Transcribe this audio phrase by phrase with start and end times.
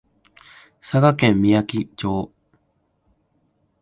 [0.81, 2.31] 佐賀県みやき町